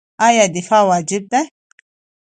[0.27, 1.41] آیا دفاع واجب ده؟